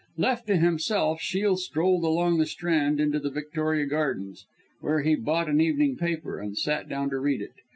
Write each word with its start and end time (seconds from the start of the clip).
Left 0.17 0.47
to 0.47 0.57
himself, 0.57 1.21
Shiel 1.21 1.57
strolled 1.57 2.03
along 2.03 2.39
the 2.39 2.47
Strand 2.47 2.99
into 2.99 3.19
the 3.19 3.29
Victoria 3.29 3.85
Gardens, 3.85 4.47
where 4.79 5.01
he 5.01 5.13
bought 5.13 5.47
an 5.47 5.61
evening 5.61 5.95
paper, 5.95 6.39
and 6.39 6.57
sat 6.57 6.89
down 6.89 7.11
to 7.11 7.19
read 7.19 7.39
it. 7.43 7.53